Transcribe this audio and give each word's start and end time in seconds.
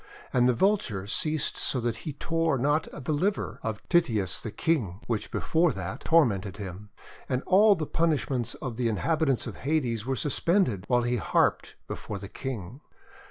And 0.33 0.49
the 0.49 0.55
Vulture 0.55 1.05
ceased 1.05 1.57
so 1.57 1.79
that 1.81 1.97
he 1.97 2.13
tore 2.13 2.57
not 2.57 2.87
the 2.91 3.13
liver 3.13 3.59
of 3.61 3.87
Tityus 3.87 4.41
the 4.41 4.49
King, 4.49 4.99
which 5.05 5.29
before 5.29 5.71
that 5.73 5.99
tormented 6.05 6.57
him. 6.57 6.89
And 7.29 7.43
all 7.45 7.75
the 7.75 7.85
punishments 7.85 8.55
of 8.55 8.77
the 8.77 8.87
inhabitants 8.89 9.45
of 9.45 9.57
Hades 9.57 10.03
were 10.03 10.15
suspended 10.15 10.85
while 10.87 11.03
he 11.03 11.17
harped 11.17 11.75
before 11.87 12.17
the 12.17 12.29
King. 12.29 12.81